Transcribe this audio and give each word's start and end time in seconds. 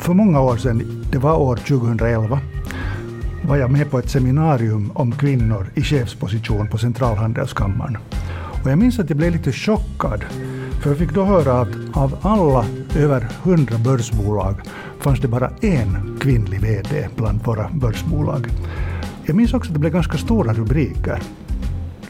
För 0.00 0.14
många 0.14 0.40
år 0.40 0.56
sedan, 0.56 1.06
det 1.12 1.18
var 1.18 1.36
år 1.36 1.56
2011, 1.56 2.40
var 3.48 3.56
jag 3.56 3.70
med 3.70 3.90
på 3.90 3.98
ett 3.98 4.10
seminarium 4.10 4.90
om 4.94 5.12
kvinnor 5.12 5.66
i 5.74 5.82
chefsposition 5.82 6.68
på 6.68 6.78
Centralhandelskammaren. 6.78 7.96
Och 8.62 8.70
jag 8.70 8.78
minns 8.78 8.98
att 8.98 9.10
jag 9.10 9.16
blev 9.16 9.32
lite 9.32 9.52
chockad, 9.52 10.24
för 10.82 10.90
jag 10.90 10.98
fick 10.98 11.14
då 11.14 11.24
höra 11.24 11.60
att 11.60 11.68
av 11.92 12.18
alla 12.22 12.64
över 12.96 13.28
100 13.42 13.78
börsbolag 13.84 14.54
fanns 15.00 15.20
det 15.20 15.28
bara 15.28 15.50
en 15.60 16.18
kvinnlig 16.20 16.60
VD 16.60 17.08
bland 17.16 17.44
våra 17.44 17.68
börsbolag. 17.68 18.46
Jag 19.24 19.36
minns 19.36 19.54
också 19.54 19.70
att 19.70 19.74
det 19.74 19.80
blev 19.80 19.92
ganska 19.92 20.18
stora 20.18 20.52
rubriker. 20.52 21.22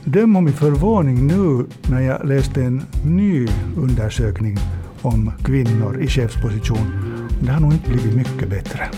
Döm 0.05 0.37
om 0.37 0.45
min 0.45 0.55
förvåning 0.55 1.27
nu 1.27 1.67
när 1.91 2.01
jag 2.01 2.27
läste 2.29 2.63
en 2.63 2.83
ny 3.05 3.49
undersökning 3.77 4.59
om 5.03 5.33
kvinnor 5.45 6.01
i 6.01 6.09
chefsposition. 6.09 7.10
Det 7.41 7.51
har 7.51 7.61
nog 7.61 7.73
inte 7.73 7.91
blivit 7.91 8.17
mycket 8.17 8.49
bättre. 8.49 8.89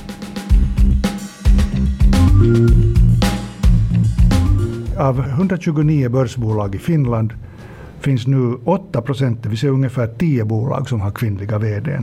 Av 4.98 5.20
129 5.20 6.08
börsbolag 6.08 6.74
i 6.74 6.78
Finland 6.78 7.32
finns 8.00 8.26
nu 8.26 8.54
8 8.64 9.02
procent, 9.02 9.42
det 9.42 9.48
vill 9.48 9.58
säga 9.58 9.72
ungefär 9.72 10.06
10 10.06 10.44
bolag 10.44 10.88
som 10.88 11.00
har 11.00 11.10
kvinnliga 11.10 11.58
VD. 11.58 12.00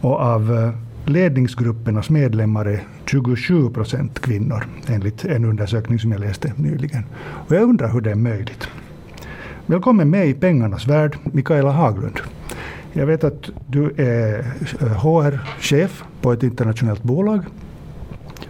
Och 0.00 0.20
av 0.20 0.54
eh, 0.54 0.70
ledningsgruppernas 1.10 2.10
medlemmar 2.10 2.64
är 2.66 2.82
27 3.06 3.70
procent 3.70 4.20
kvinnor, 4.20 4.64
enligt 4.88 5.24
en 5.24 5.44
undersökning 5.44 5.98
som 5.98 6.12
jag 6.12 6.20
läste 6.20 6.52
nyligen. 6.56 7.04
Och 7.48 7.56
jag 7.56 7.62
undrar 7.62 7.92
hur 7.92 8.00
det 8.00 8.10
är 8.10 8.14
möjligt. 8.14 8.68
Välkommen 9.66 10.10
med 10.10 10.28
i 10.28 10.34
pengarnas 10.34 10.86
värld, 10.86 11.18
Mikaela 11.22 11.70
Haglund. 11.70 12.20
Jag 12.96 13.06
vet 13.06 13.24
att 13.24 13.50
du 13.66 13.94
är 13.96 14.42
HR-chef 14.94 16.02
eh, 16.02 16.22
på 16.22 16.32
ett 16.32 16.42
internationellt 16.42 17.02
bolag. 17.02 17.44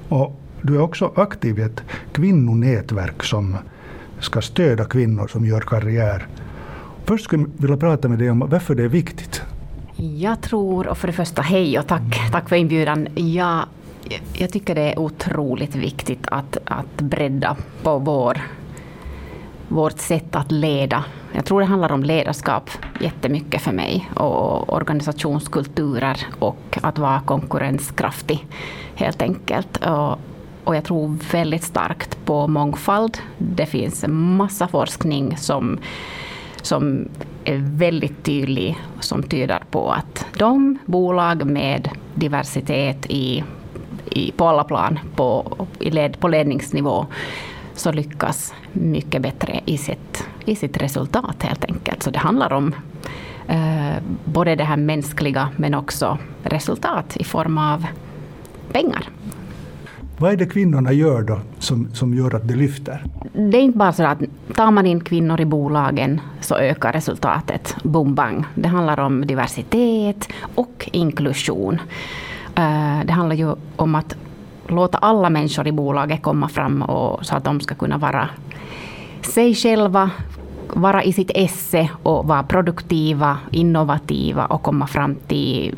Och 0.08 0.40
du 0.62 0.74
är 0.74 0.80
också 0.80 1.12
aktiv 1.16 1.58
i 1.58 1.62
ett 1.62 1.82
kvinnonätverk 2.12 3.22
som 3.22 3.56
ska 4.20 4.40
stödja 4.40 4.84
kvinnor 4.84 5.26
som 5.26 5.46
gör 5.46 5.60
karriär. 5.60 6.26
Först 7.04 7.24
skulle 7.24 7.42
jag 7.42 7.50
vilja 7.56 7.76
prata 7.76 8.08
med 8.08 8.18
dig 8.18 8.30
om 8.30 8.38
varför 8.38 8.74
det 8.74 8.82
är 8.82 8.88
viktigt. 8.88 9.42
Jag 9.96 10.40
tror, 10.40 10.86
och 10.86 10.98
för 10.98 11.06
det 11.06 11.12
första 11.12 11.42
hej 11.42 11.78
och 11.78 11.86
tack, 11.86 12.30
tack 12.32 12.48
för 12.48 12.56
inbjudan. 12.56 13.08
Jag, 13.14 13.64
jag 14.32 14.50
tycker 14.50 14.74
det 14.74 14.92
är 14.92 14.98
otroligt 14.98 15.76
viktigt 15.76 16.26
att, 16.26 16.58
att 16.64 17.00
bredda 17.00 17.56
på 17.82 17.98
vår, 17.98 18.42
vårt 19.74 19.98
sätt 19.98 20.36
att 20.36 20.52
leda. 20.52 21.04
Jag 21.32 21.44
tror 21.44 21.60
det 21.60 21.66
handlar 21.66 21.92
om 21.92 22.02
ledarskap 22.02 22.70
jättemycket 23.00 23.62
för 23.62 23.72
mig 23.72 24.10
och 24.14 24.72
organisationskulturer 24.72 26.26
och 26.38 26.78
att 26.82 26.98
vara 26.98 27.20
konkurrenskraftig 27.20 28.46
helt 28.94 29.22
enkelt. 29.22 29.86
Och, 29.86 30.18
och 30.64 30.76
jag 30.76 30.84
tror 30.84 31.18
väldigt 31.32 31.62
starkt 31.62 32.24
på 32.24 32.48
mångfald. 32.48 33.18
Det 33.38 33.66
finns 33.66 34.04
en 34.04 34.36
massa 34.36 34.68
forskning 34.68 35.36
som, 35.36 35.78
som 36.62 37.08
är 37.44 37.76
väldigt 37.76 38.24
tydlig, 38.24 38.78
som 39.00 39.22
tyder 39.22 39.62
på 39.70 39.92
att 39.92 40.26
de 40.38 40.78
bolag 40.86 41.46
med 41.46 41.88
diversitet 42.14 43.06
i, 43.06 43.44
i, 44.10 44.32
på 44.32 44.48
alla 44.48 44.64
plan, 44.64 44.98
på, 45.16 45.56
i 45.80 45.90
led, 45.90 46.20
på 46.20 46.28
ledningsnivå, 46.28 47.06
så 47.74 47.92
lyckas 47.92 48.54
mycket 48.72 49.22
bättre 49.22 49.60
i 49.64 49.78
sitt, 49.78 50.26
i 50.44 50.56
sitt 50.56 50.76
resultat 50.76 51.42
helt 51.42 51.64
enkelt. 51.64 52.02
Så 52.02 52.10
det 52.10 52.18
handlar 52.18 52.52
om 52.52 52.74
eh, 53.48 54.02
både 54.24 54.54
det 54.54 54.64
här 54.64 54.76
mänskliga 54.76 55.48
men 55.56 55.74
också 55.74 56.18
resultat 56.42 57.16
i 57.16 57.24
form 57.24 57.58
av 57.58 57.86
pengar. 58.72 59.08
Vad 60.18 60.32
är 60.32 60.36
det 60.36 60.46
kvinnorna 60.46 60.92
gör 60.92 61.22
då 61.22 61.40
som, 61.58 61.94
som 61.94 62.14
gör 62.14 62.34
att 62.34 62.48
det 62.48 62.54
lyfter? 62.54 63.04
Det 63.32 63.58
är 63.58 63.62
inte 63.62 63.78
bara 63.78 63.92
så 63.92 64.04
att 64.04 64.18
tar 64.54 64.70
man 64.70 64.86
in 64.86 65.00
kvinnor 65.00 65.40
i 65.40 65.44
bolagen 65.44 66.20
så 66.40 66.56
ökar 66.56 66.92
resultatet 66.92 67.76
boom 67.82 68.14
bang. 68.14 68.44
Det 68.54 68.68
handlar 68.68 69.00
om 69.00 69.26
diversitet 69.26 70.28
och 70.54 70.88
inklusion. 70.92 71.80
Eh, 72.54 73.00
det 73.04 73.12
handlar 73.12 73.36
ju 73.36 73.54
om 73.76 73.94
att 73.94 74.16
låta 74.68 74.98
alla 74.98 75.30
människor 75.30 75.66
i 75.66 75.72
bolaget 75.72 76.22
komma 76.22 76.48
fram 76.48 76.82
och, 76.82 77.26
så 77.26 77.36
att 77.36 77.44
de 77.44 77.60
ska 77.60 77.74
kunna 77.74 77.98
vara 77.98 78.28
sig 79.22 79.54
själva, 79.54 80.10
vara 80.68 81.02
i 81.02 81.12
sitt 81.12 81.30
esse 81.34 81.90
och 82.02 82.26
vara 82.26 82.42
produktiva, 82.42 83.38
innovativa 83.50 84.46
och 84.46 84.62
komma 84.62 84.86
fram 84.86 85.14
till 85.14 85.74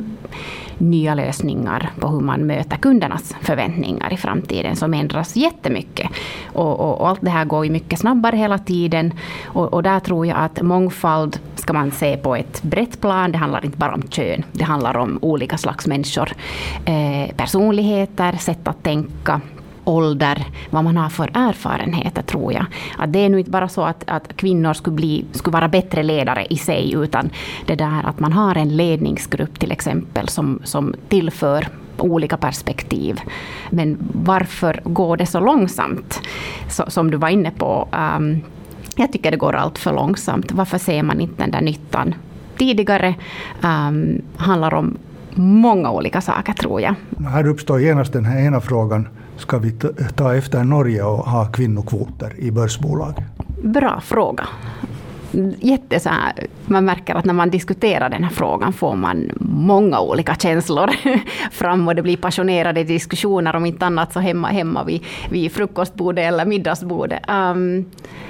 nya 0.77 1.15
lösningar 1.15 1.89
på 1.99 2.07
hur 2.07 2.19
man 2.19 2.47
möter 2.47 2.77
kundernas 2.77 3.35
förväntningar 3.41 4.13
i 4.13 4.17
framtiden 4.17 4.75
som 4.75 4.93
ändras 4.93 5.35
jättemycket. 5.35 6.09
Och, 6.53 6.79
och, 6.79 7.01
och 7.01 7.09
allt 7.09 7.21
det 7.21 7.29
här 7.29 7.45
går 7.45 7.65
ju 7.65 7.71
mycket 7.71 7.99
snabbare 7.99 8.37
hela 8.37 8.57
tiden. 8.57 9.13
Och, 9.45 9.73
och, 9.73 9.83
där 9.83 9.99
tror 9.99 10.25
jag 10.25 10.37
att 10.37 10.61
mångfald 10.61 11.39
ska 11.55 11.73
man 11.73 11.91
se 11.91 12.17
på 12.17 12.35
ett 12.35 12.63
brett 12.63 13.01
plan. 13.01 13.31
Det 13.31 13.37
handlar 13.37 13.65
inte 13.65 13.77
bara 13.77 13.93
om 13.93 14.01
kön. 14.01 14.43
Det 14.51 14.63
handlar 14.63 14.97
om 14.97 15.19
olika 15.21 15.57
slags 15.57 15.87
människor. 15.87 16.31
Eh, 16.85 17.35
personligheter, 17.35 18.37
sätt 18.37 18.67
att 18.67 18.83
tänka 18.83 19.41
ålder, 19.87 20.45
vad 20.69 20.83
man 20.83 20.97
har 20.97 21.09
för 21.09 21.31
erfarenheter 21.33 22.21
tror 22.21 22.53
jag. 22.53 22.65
Att 22.97 23.13
det 23.13 23.19
är 23.19 23.29
nu 23.29 23.39
inte 23.39 23.51
bara 23.51 23.69
så 23.69 23.83
att, 23.83 24.03
att 24.07 24.37
kvinnor 24.37 24.73
skulle, 24.73 24.95
bli, 24.95 25.25
skulle 25.31 25.53
vara 25.53 25.67
bättre 25.67 26.03
ledare 26.03 26.45
i 26.49 26.57
sig, 26.57 26.93
utan 26.93 27.29
det 27.65 27.75
där 27.75 28.03
att 28.05 28.19
man 28.19 28.33
har 28.33 28.55
en 28.55 28.77
ledningsgrupp 28.77 29.59
till 29.59 29.71
exempel 29.71 30.27
som, 30.27 30.59
som 30.63 30.95
tillför 31.09 31.67
olika 31.97 32.37
perspektiv. 32.37 33.21
Men 33.69 33.97
varför 34.13 34.81
går 34.83 35.17
det 35.17 35.25
så 35.25 35.39
långsamt? 35.39 36.21
Så, 36.69 36.83
som 36.87 37.11
du 37.11 37.17
var 37.17 37.29
inne 37.29 37.51
på. 37.51 37.87
Um, 38.17 38.41
jag 38.95 39.11
tycker 39.11 39.31
det 39.31 39.37
går 39.37 39.55
allt 39.55 39.77
för 39.77 39.93
långsamt. 39.93 40.51
Varför 40.51 40.77
ser 40.77 41.03
man 41.03 41.21
inte 41.21 41.43
den 41.43 41.51
där 41.51 41.61
nyttan 41.61 42.15
tidigare? 42.57 43.15
Um, 43.61 44.21
handlar 44.37 44.73
om 44.73 44.97
många 45.33 45.91
olika 45.91 46.21
saker 46.21 46.53
tror 46.53 46.81
jag. 46.81 46.95
Här 47.29 47.47
uppstår 47.47 47.81
genast 47.81 48.13
den 48.13 48.25
här 48.25 48.39
ena 48.39 48.61
frågan 48.61 49.07
ska 49.37 49.57
vi 49.57 49.71
ta 50.15 50.35
efter 50.35 50.63
Norge 50.63 51.03
och 51.03 51.17
ha 51.17 51.45
kvinnokvoter 51.45 52.39
i 52.39 52.51
börsbolag? 52.51 53.23
Bra 53.63 54.01
fråga. 54.01 54.47
Jätte 55.59 55.99
så 55.99 56.09
här, 56.09 56.47
man 56.65 56.85
märker 56.85 57.15
att 57.15 57.25
när 57.25 57.33
man 57.33 57.49
diskuterar 57.49 58.09
den 58.09 58.23
här 58.23 58.31
frågan 58.31 58.73
får 58.73 58.95
man 58.95 59.31
många 59.39 59.99
olika 59.99 60.35
känslor 60.35 60.89
fram 61.51 61.87
och 61.87 61.95
det 61.95 62.01
blir 62.01 62.17
passionerade 62.17 62.83
diskussioner 62.83 63.55
om 63.55 63.65
inte 63.65 63.85
annat 63.85 64.13
så 64.13 64.19
hemma, 64.19 64.47
hemma 64.47 64.83
vid, 64.83 65.03
vid 65.29 65.51
frukostbordet 65.51 66.23
eller 66.25 66.45
middagsbordet. 66.45 67.19
Um, 67.29 67.85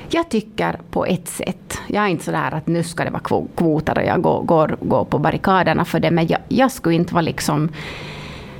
jag 0.09 0.29
tycker 0.29 0.79
på 0.91 1.05
ett 1.05 1.27
sätt, 1.27 1.77
jag 1.87 2.03
är 2.03 2.07
inte 2.07 2.23
så 2.23 2.31
där 2.31 2.53
att 2.53 2.67
nu 2.67 2.83
ska 2.83 3.03
det 3.03 3.09
vara 3.09 3.45
kvoter 3.55 3.97
och 3.97 4.05
jag 4.05 4.21
går, 4.21 4.43
går, 4.43 4.77
går 4.81 5.05
på 5.05 5.19
barrikaderna 5.19 5.85
för 5.85 5.99
det, 5.99 6.11
men 6.11 6.27
jag, 6.27 6.39
jag 6.47 6.71
skulle 6.71 6.95
inte 6.95 7.13
vara 7.13 7.21
liksom 7.21 7.69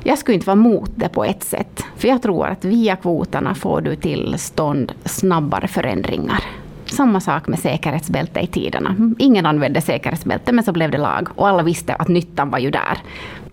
jag 0.04 0.18
skulle 0.18 0.36
inte 0.36 0.48
vara 0.48 0.56
mot 0.56 0.92
det 0.96 1.10
på 1.10 1.26
ett 1.26 1.44
sätt. 1.44 1.84
För 1.96 2.08
jag 2.08 2.22
tror 2.22 2.48
att 2.48 2.66
via 2.66 2.96
kvoterna 2.96 3.56
får 3.56 3.82
du 3.82 3.96
till 3.96 4.36
stånd 4.38 4.92
snabbare 5.06 5.68
förändringar. 5.68 6.44
Samma 6.86 7.20
sak 7.20 7.48
med 7.48 7.60
säkerhetsbälte 7.60 8.40
i 8.40 8.48
tiderna. 8.48 8.96
Ingen 9.20 9.46
använde 9.46 9.82
säkerhetsbälte, 9.82 10.52
men 10.52 10.64
så 10.64 10.72
blev 10.72 10.92
det 10.92 10.98
lag. 10.98 11.28
Och 11.36 11.48
alla 11.48 11.64
visste 11.64 11.94
att 11.94 12.08
nyttan 12.08 12.50
var 12.50 12.60
ju 12.60 12.72
där. 12.72 12.98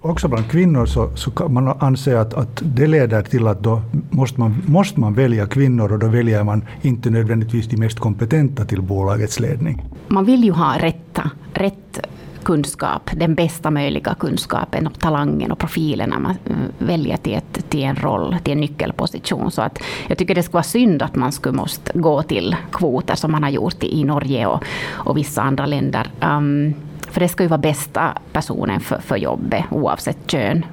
Också 0.00 0.28
bland 0.28 0.50
kvinnor 0.50 0.87
så, 0.87 1.16
så 1.16 1.31
kan 1.31 1.53
man 1.53 1.69
anse 1.69 2.21
att, 2.21 2.34
att 2.34 2.62
det 2.65 2.87
leder 2.87 3.22
till 3.22 3.47
att 3.47 3.62
då 3.62 3.83
måste 4.10 4.41
man, 4.41 4.62
måste 4.66 5.00
man 5.00 5.15
välja 5.15 5.47
kvinnor 5.47 5.93
och 5.93 5.99
då 5.99 6.06
väljer 6.06 6.44
man 6.44 6.65
inte 6.83 7.10
nödvändigtvis 7.10 7.69
de 7.69 7.77
mest 7.77 7.99
kompetenta 7.99 8.65
till 8.65 8.83
bolagets 8.83 9.41
ledning. 9.41 9.84
Man 10.09 10.25
vill 10.25 10.44
ju 10.44 10.53
ha 10.53 10.78
rätta, 10.78 11.31
rätt 11.54 12.00
kunskap, 12.44 13.10
den 13.16 13.34
bästa 13.34 13.71
möjliga 13.71 14.15
kunskapen 14.15 14.86
och 14.86 14.98
talangen 14.98 15.53
och 15.53 15.59
profilen 15.59 16.10
när 16.10 16.19
man 16.19 16.36
eh, 16.47 16.57
väljer 16.78 17.16
till, 17.16 17.34
ett, 17.34 17.71
till 17.71 17.83
en 17.83 17.97
roll, 17.97 18.36
till 18.42 18.53
en 18.53 18.60
nyckelposition. 18.60 19.51
Så 19.51 19.63
att 19.63 19.83
jag 20.09 20.19
tycker 20.19 20.34
det 20.34 20.42
skulle 20.42 20.53
vara 20.53 20.63
synd 20.63 21.03
att 21.03 21.16
man 21.16 21.33
skulle 21.33 21.57
måste 21.57 21.98
gå 21.98 22.22
till 22.22 22.57
kvoter 22.72 23.15
som 23.15 23.33
man 23.33 23.42
har 23.42 23.51
gjort 23.51 23.83
i, 23.83 24.04
Norge 24.04 24.47
och, 24.47 24.65
och 24.92 25.16
vissa 25.16 25.42
andra 25.42 25.66
länder. 25.66 26.10
Um, 26.21 26.74
för 27.10 27.21
det 27.21 27.28
ska 27.28 27.42
ju 27.42 27.48
vara 27.48 27.59
bästa 27.59 28.19
personen 28.33 28.80
för, 28.80 28.98
för 28.98 29.16
jobbet 29.16 29.65
oavsett 29.71 30.19
kön. 30.27 30.65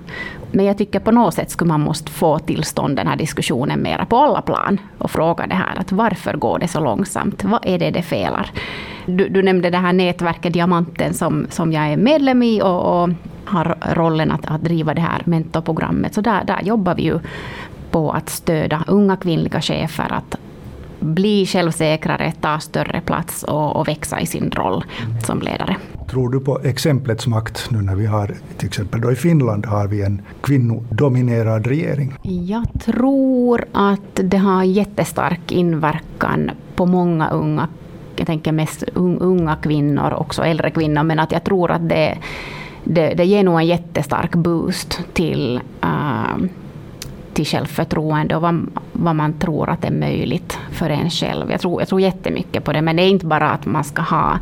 Men 0.52 0.66
jag 0.66 0.78
tycker 0.78 1.00
på 1.00 1.12
något 1.12 1.34
sätt 1.34 1.52
skulle 1.52 1.68
man 1.68 1.82
måste 1.82 2.12
få 2.12 2.40
till 2.40 2.64
stånd 2.64 2.96
den 2.96 3.08
här 3.08 3.16
diskussionen 3.16 3.82
mera 3.82 4.06
på 4.06 4.18
alla 4.18 4.42
plan 4.42 4.80
och 4.98 5.12
fråga 5.12 5.48
det 5.48 5.56
här 5.56 5.80
att 5.80 5.92
varför 5.92 6.34
går 6.34 6.60
det 6.60 6.68
så 6.68 6.80
långsamt? 6.80 7.44
Vad 7.44 7.60
är 7.64 7.80
det 7.80 7.92
det 7.92 8.02
felar? 8.02 8.52
Du, 9.06 9.30
du 9.30 9.44
nämnde 9.44 9.70
det 9.70 9.78
här 9.78 9.94
nätverket 9.94 10.54
Diamanten 10.54 11.14
som, 11.14 11.48
som 11.50 11.72
jag 11.72 11.88
är 11.88 11.98
medlem 11.98 12.44
i 12.44 12.62
och, 12.62 13.04
och 13.04 13.10
har 13.46 13.78
rollen 13.94 14.32
att, 14.32 14.52
att 14.52 14.62
driva 14.62 14.94
det 14.94 15.02
här 15.02 15.22
mentorprogrammet. 15.26 16.14
Så 16.14 16.22
där, 16.22 16.44
där 16.44 16.62
jobbar 16.64 16.96
vi 16.96 17.04
ju 17.04 17.20
på 17.92 18.12
att 18.12 18.30
stödja 18.30 18.84
unga 18.88 19.16
kvinnliga 19.16 19.62
chefer 19.62 20.14
att 20.14 20.36
bli 21.02 21.46
självsäkrare, 21.46 22.34
ta 22.42 22.60
större 22.60 23.02
plats 23.02 23.44
och, 23.44 23.76
och 23.76 23.88
växa 23.88 24.20
i 24.20 24.26
sin 24.26 24.52
roll 24.52 24.84
som 25.24 25.42
ledare. 25.42 25.76
Tror 26.10 26.30
du 26.30 26.40
på 26.40 26.60
exemplets 26.64 27.28
makt 27.28 27.72
nu 27.72 27.82
när 27.82 27.96
vi 27.96 28.06
har, 28.06 28.36
till 28.58 28.68
exempel 28.68 29.02
då 29.02 29.12
i 29.12 29.16
Finland 29.16 29.66
har 29.66 29.88
vi 29.88 30.02
en 30.02 30.22
kvinnodominerad 30.42 31.68
regering? 31.68 32.14
Jag 32.24 32.66
tror 32.86 33.66
att 33.72 34.20
det 34.24 34.38
har 34.38 34.64
jättestark 34.64 35.52
inverkan 35.52 36.52
på 36.76 36.86
många 36.86 37.30
unga, 37.30 37.68
jag 38.16 38.28
tänker 38.28 38.52
mest 38.52 38.84
unga 38.94 39.56
kvinnor, 39.56 40.14
också 40.14 40.44
äldre 40.44 40.72
kvinnor, 40.72 41.04
men 41.04 41.20
att 41.20 41.32
jag 41.32 41.44
tror 41.44 41.72
att 41.72 41.90
det, 41.90 42.18
det, 42.84 43.14
det 43.14 43.26
ger 43.26 43.44
nog 43.44 43.60
en 43.60 43.68
jättestark 43.68 44.36
boost 44.36 45.00
till 45.14 45.60
uh, 45.84 46.46
till 47.34 47.46
självförtroende 47.46 48.36
och 48.36 48.42
vad, 48.42 48.68
vad 48.92 49.16
man 49.16 49.34
tror 49.34 49.70
att 49.70 49.86
är 49.86 49.92
möjligt 49.92 50.60
för 50.72 50.90
en 50.90 51.10
själv. 51.10 51.52
Jag 51.52 51.62
tror, 51.62 51.82
jag 51.82 51.88
tror 51.88 52.02
jättemycket 52.02 52.64
på 52.64 52.74
det, 52.74 52.82
men 52.82 52.96
det 52.96 53.04
är 53.04 53.10
inte 53.10 53.26
bara 53.26 53.50
att 53.52 53.66
man 53.66 53.84
ska 53.84 54.02
ha 54.02 54.40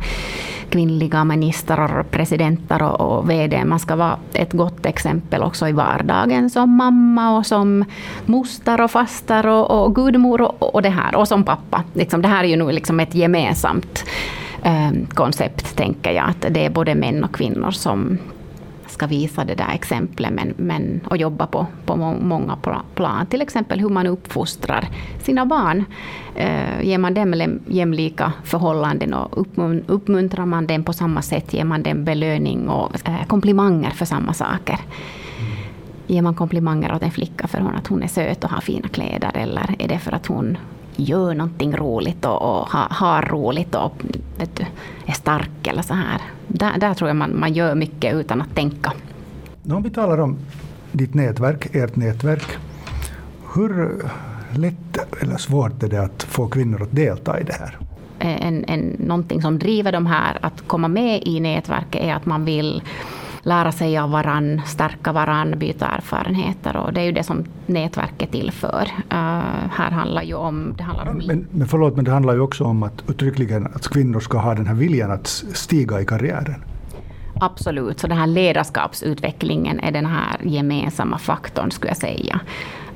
kvinnliga 0.70 1.24
ministrar, 1.24 2.02
presidenter 2.02 2.82
och, 2.82 3.00
och 3.00 3.30
VD. 3.30 3.64
Man 3.64 3.78
ska 3.78 3.96
vara 3.96 4.16
ett 4.32 4.52
gott 4.52 4.86
exempel 4.86 5.42
också 5.42 5.68
i 5.68 5.72
vardagen 5.72 6.50
som 6.50 6.76
mamma 6.76 7.38
och 7.38 7.46
som 7.46 7.84
moster 8.26 8.80
och 8.80 8.90
faster 8.90 9.46
och, 9.46 9.84
och 9.84 9.94
gudmor 9.94 10.40
och, 10.40 10.74
och 10.74 10.82
det 10.82 10.88
här. 10.88 11.14
Och 11.16 11.28
som 11.28 11.44
pappa. 11.44 11.84
Liksom, 11.92 12.22
det 12.22 12.28
här 12.28 12.44
är 12.44 12.48
ju 12.48 12.56
nog 12.56 12.72
liksom 12.72 13.00
ett 13.00 13.14
gemensamt 13.14 14.04
eh, 14.62 14.90
koncept, 15.14 15.76
tänker 15.76 16.10
jag. 16.10 16.28
Att 16.28 16.46
det 16.50 16.64
är 16.64 16.70
både 16.70 16.94
män 16.94 17.24
och 17.24 17.34
kvinnor 17.34 17.70
som 17.70 18.18
ska 19.00 19.06
visa 19.06 19.44
det 19.44 19.54
där 19.54 19.72
exemplet 19.74 20.32
men, 20.32 20.54
men, 20.56 21.00
och 21.10 21.16
jobba 21.16 21.46
på, 21.46 21.66
på 21.86 21.96
många 21.96 22.56
plan. 22.94 23.26
Till 23.26 23.42
exempel 23.42 23.80
hur 23.80 23.88
man 23.88 24.06
uppfostrar 24.06 24.88
sina 25.22 25.46
barn. 25.46 25.84
Eh, 26.34 26.82
ger 26.82 26.98
man 26.98 27.14
dem 27.14 27.60
jämlika 27.66 28.32
förhållanden 28.44 29.14
och 29.14 29.46
uppmuntrar 29.86 30.46
man 30.46 30.66
dem 30.66 30.84
på 30.84 30.92
samma 30.92 31.22
sätt, 31.22 31.54
ger 31.54 31.64
man 31.64 31.82
dem 31.82 32.04
belöning 32.04 32.68
och 32.68 33.08
eh, 33.08 33.24
komplimanger 33.26 33.90
för 33.90 34.04
samma 34.04 34.32
saker. 34.32 34.78
Ger 36.06 36.22
man 36.22 36.34
komplimanger 36.34 36.94
åt 36.94 37.02
en 37.02 37.10
flicka 37.10 37.46
för 37.46 37.58
att 37.58 37.86
hon 37.86 38.02
är 38.02 38.08
söt 38.08 38.44
och 38.44 38.50
har 38.50 38.60
fina 38.60 38.88
kläder 38.88 39.30
eller 39.34 39.74
är 39.78 39.88
det 39.88 39.98
för 39.98 40.12
att 40.12 40.26
hon 40.26 40.58
gör 41.02 41.34
någonting 41.34 41.76
roligt 41.76 42.24
och, 42.24 42.42
och 42.42 42.68
har, 42.68 42.86
har 42.90 43.22
roligt 43.22 43.74
och 43.74 43.92
du, 44.56 44.64
är 45.06 45.12
stark 45.12 45.66
eller 45.66 45.82
så 45.82 45.94
här. 45.94 46.20
Där, 46.48 46.78
där 46.78 46.94
tror 46.94 47.10
jag 47.10 47.16
man, 47.16 47.40
man 47.40 47.52
gör 47.52 47.74
mycket 47.74 48.14
utan 48.14 48.40
att 48.42 48.54
tänka. 48.54 48.92
Om 49.70 49.82
vi 49.82 49.90
talar 49.90 50.20
om 50.20 50.38
ditt 50.92 51.14
nätverk, 51.14 51.74
ert 51.74 51.96
nätverk. 51.96 52.46
Hur 53.54 54.02
lätt 54.54 55.22
eller 55.22 55.36
svårt 55.36 55.82
är 55.82 55.88
det 55.88 56.02
att 56.02 56.22
få 56.22 56.48
kvinnor 56.48 56.82
att 56.82 56.96
delta 56.96 57.40
i 57.40 57.44
det 57.44 57.52
här? 57.52 57.78
En, 58.18 58.64
en, 58.64 58.96
någonting 58.98 59.42
som 59.42 59.58
driver 59.58 59.92
de 59.92 60.06
här 60.06 60.38
att 60.40 60.62
komma 60.66 60.88
med 60.88 61.22
i 61.22 61.40
nätverket 61.40 62.02
är 62.02 62.14
att 62.14 62.26
man 62.26 62.44
vill 62.44 62.82
lära 63.42 63.72
sig 63.72 63.98
av 63.98 64.10
varann, 64.10 64.60
stärka 64.66 65.12
varann, 65.12 65.58
byta 65.58 65.86
erfarenheter. 65.86 66.76
Och 66.76 66.92
det 66.92 67.00
är 67.00 67.04
ju 67.04 67.12
det 67.12 67.22
som 67.22 67.44
nätverket 67.66 68.28
är 68.28 68.32
till 68.32 68.50
för. 68.50 68.82
Uh, 68.82 69.68
här 69.72 69.90
handlar 69.90 70.22
ju 70.22 70.34
om... 70.34 70.74
Det 70.76 70.82
handlar 70.82 71.10
om 71.10 71.22
men, 71.26 71.46
men 71.50 71.68
förlåt, 71.68 71.96
men 71.96 72.04
det 72.04 72.10
handlar 72.10 72.34
ju 72.34 72.40
också 72.40 72.64
om 72.64 72.82
att 72.82 73.10
uttryckligen 73.10 73.66
att 73.66 73.88
kvinnor 73.88 74.20
ska 74.20 74.38
ha 74.38 74.54
den 74.54 74.66
här 74.66 74.74
viljan 74.74 75.10
att 75.10 75.26
stiga 75.52 76.00
i 76.00 76.04
karriären. 76.04 76.64
Absolut, 77.40 78.00
så 78.00 78.06
den 78.06 78.18
här 78.18 78.26
ledarskapsutvecklingen 78.26 79.80
är 79.80 79.92
den 79.92 80.06
här 80.06 80.40
gemensamma 80.42 81.18
faktorn, 81.18 81.70
skulle 81.70 81.90
jag 81.90 81.96
säga. 81.96 82.40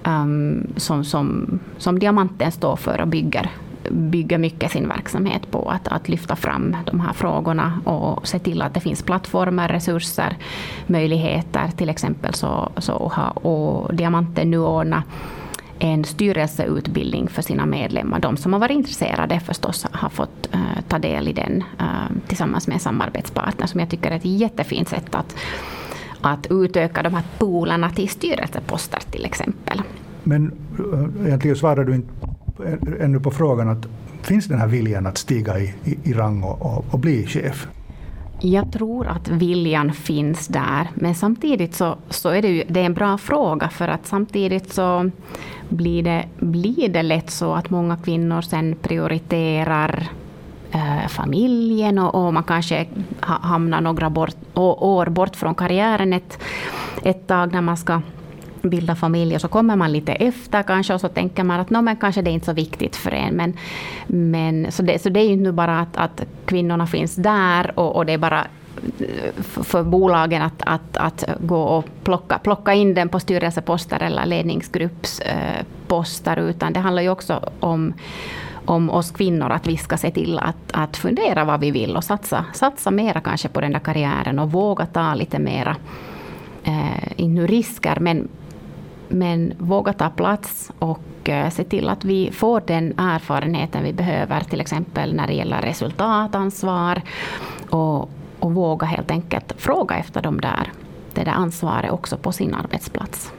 Um, 0.04 0.66
som, 0.76 1.04
som, 1.04 1.58
som 1.78 1.98
diamanten 1.98 2.52
står 2.52 2.76
för 2.76 3.00
och 3.00 3.08
bygger 3.08 3.50
bygger 3.90 4.38
mycket 4.38 4.70
sin 4.70 4.88
verksamhet 4.88 5.50
på 5.50 5.70
att, 5.70 5.88
att 5.88 6.08
lyfta 6.08 6.36
fram 6.36 6.76
de 6.86 7.00
här 7.00 7.12
frågorna 7.12 7.80
och 7.84 8.28
se 8.28 8.38
till 8.38 8.62
att 8.62 8.74
det 8.74 8.80
finns 8.80 9.02
plattformar, 9.02 9.68
resurser, 9.68 10.36
möjligheter. 10.86 11.70
Till 11.76 11.88
exempel 11.88 12.34
så, 12.34 12.72
så 12.76 13.12
har 13.14 13.46
och 13.46 13.94
Diamanten 13.94 14.50
nu 14.50 14.58
ordnat 14.58 15.04
en 15.78 16.04
styrelseutbildning 16.04 17.28
för 17.28 17.42
sina 17.42 17.66
medlemmar. 17.66 18.20
De 18.20 18.36
som 18.36 18.52
har 18.52 18.60
varit 18.60 18.74
intresserade 18.74 19.40
förstås 19.40 19.86
har 19.90 20.08
fått 20.08 20.48
uh, 20.54 20.80
ta 20.88 20.98
del 20.98 21.28
i 21.28 21.32
den 21.32 21.64
uh, 21.80 21.86
tillsammans 22.26 22.66
med 22.66 22.74
en 22.74 22.80
samarbetspartner 22.80 23.66
som 23.66 23.80
jag 23.80 23.90
tycker 23.90 24.10
är 24.10 24.16
ett 24.16 24.24
jättefint 24.24 24.88
sätt 24.88 25.14
att, 25.14 25.36
att 26.20 26.46
utöka 26.50 27.02
de 27.02 27.14
här 27.14 27.24
poolerna 27.38 27.90
till 27.90 28.08
styrelseposter 28.08 29.00
till 29.10 29.24
exempel. 29.24 29.82
Men 30.22 30.52
eh, 30.78 31.26
egentligen 31.26 31.56
svarar 31.56 31.84
du 31.84 31.94
inte 31.94 32.33
ännu 33.00 33.20
på 33.20 33.30
frågan 33.30 33.68
att 33.68 33.86
finns 34.22 34.46
den 34.46 34.58
här 34.58 34.66
viljan 34.66 35.06
att 35.06 35.18
stiga 35.18 35.58
i, 35.58 35.74
i, 35.84 35.98
i 36.04 36.12
rang 36.12 36.42
och, 36.42 36.62
och, 36.62 36.84
och, 36.90 36.98
bli 36.98 37.26
chef? 37.26 37.68
Jag 38.40 38.72
tror 38.72 39.06
att 39.06 39.28
viljan 39.28 39.92
finns 39.92 40.48
där, 40.48 40.90
men 40.94 41.14
samtidigt 41.14 41.74
så, 41.74 41.96
så 42.10 42.28
är 42.28 42.42
det, 42.42 42.48
ju, 42.48 42.64
det 42.68 42.80
är 42.80 42.84
en 42.84 42.94
bra 42.94 43.18
fråga 43.18 43.68
för 43.68 43.88
att 43.88 44.06
samtidigt 44.06 44.72
så 44.72 45.10
blir 45.68 46.02
det, 46.02 46.24
blir 46.40 46.88
det 46.88 47.02
lätt 47.02 47.30
så 47.30 47.54
att 47.54 47.70
många 47.70 47.96
kvinnor 47.96 48.40
sen 48.40 48.76
prioriterar 48.82 50.08
eh, 50.70 51.08
familjen 51.08 51.98
och, 51.98 52.26
och, 52.26 52.34
man 52.34 52.44
kanske 52.44 52.86
hamnar 53.20 53.80
några 53.80 54.10
bort, 54.10 54.36
år 54.54 55.06
bort 55.06 55.36
från 55.36 55.54
karriären 55.54 56.12
ett, 56.12 56.38
ett 57.02 57.26
tag 57.26 57.52
när 57.52 57.60
man 57.60 57.76
ska 57.76 58.00
bilda 58.68 58.94
familj 58.94 59.34
och 59.34 59.40
så 59.40 59.48
kommer 59.48 59.76
man 59.76 59.92
lite 59.92 60.12
efter 60.12 60.62
kanske 60.62 60.94
och 60.94 61.00
så 61.00 61.08
tänker 61.08 61.44
man 61.44 61.60
att 61.60 61.70
no, 61.70 61.82
men 61.82 61.96
kanske 61.96 62.22
det 62.22 62.30
är 62.30 62.32
inte 62.32 62.46
så 62.46 62.52
viktigt 62.52 62.96
för 62.96 63.10
en. 63.10 63.34
Men, 63.34 63.56
men, 64.06 64.72
så, 64.72 64.82
det, 64.82 65.02
så 65.02 65.08
det 65.08 65.20
är 65.20 65.24
ju 65.24 65.32
inte 65.32 65.52
bara 65.52 65.80
att, 65.80 65.96
att 65.96 66.24
kvinnorna 66.46 66.86
finns 66.86 67.16
där 67.16 67.78
och, 67.78 67.96
och 67.96 68.06
det 68.06 68.12
är 68.12 68.18
bara 68.18 68.46
eh, 68.98 69.42
för 69.42 69.82
bolagen 69.82 70.42
att, 70.42 70.62
att, 70.66 70.96
att 70.96 71.24
gå 71.40 71.62
och 71.62 71.84
plocka, 72.04 72.38
plocka 72.38 72.74
in 72.74 72.94
den 72.94 73.08
på 73.08 73.20
styrelseposter 73.20 74.02
eller 74.02 74.26
ledningsgruppsposter, 74.26 76.36
utan 76.36 76.72
det 76.72 76.80
handlar 76.80 77.02
ju 77.02 77.08
också 77.08 77.50
om 77.60 77.94
om 78.64 78.90
oss 78.90 79.10
kvinnor 79.10 79.50
att 79.50 79.66
vi 79.66 79.76
ska 79.76 79.96
se 79.96 80.10
till 80.10 80.38
att, 80.38 80.72
att 80.72 80.96
fundera 80.96 81.44
vad 81.44 81.60
vi 81.60 81.70
vill 81.70 81.96
och 81.96 82.04
satsa, 82.04 82.44
satsa 82.54 82.90
mera 82.90 83.20
kanske 83.20 83.48
på 83.48 83.60
den 83.60 83.72
där 83.72 83.78
karriären 83.78 84.38
och 84.38 84.52
våga 84.52 84.86
ta 84.86 85.14
lite 85.14 85.38
mera, 85.38 85.76
eh, 86.64 87.12
inte 87.16 87.46
risker, 87.46 87.96
men 88.00 88.28
men 89.08 89.54
våga 89.58 89.92
ta 89.92 90.10
plats 90.10 90.72
och 90.78 91.28
eh, 91.28 91.50
se 91.50 91.64
till 91.64 91.88
att 91.88 92.04
vi 92.04 92.30
får 92.30 92.62
den 92.66 92.98
erfarenheten 92.98 93.84
vi 93.84 93.92
behöver, 93.92 94.40
till 94.40 94.60
exempel 94.60 95.14
när 95.14 95.26
det 95.26 95.32
gäller 95.32 95.62
resultatansvar. 95.62 97.02
Och, 97.70 98.10
och 98.38 98.54
våga 98.54 98.86
helt 98.86 99.10
enkelt 99.10 99.52
fråga 99.56 99.96
efter 99.96 100.22
de 100.22 100.40
där, 100.40 100.72
det 101.14 101.24
där 101.24 101.32
ansvaret 101.32 101.92
också 101.92 102.16
på 102.16 102.32
sin 102.32 102.54
arbetsplats. 102.54 103.32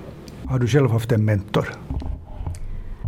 Har 0.45 0.59
du 0.59 0.67
själv 0.67 0.91
haft 0.91 1.11
en 1.11 1.25
mentor? 1.25 1.75